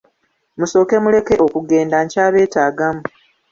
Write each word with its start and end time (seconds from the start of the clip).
Musooke 0.59 0.95
muleke 1.03 1.33
okugenda 1.45 1.97
nkyabeetaagamu. 2.05 3.01